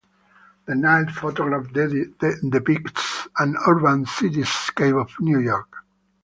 [0.65, 5.75] The night photograph depicts an urban cityscape of New York.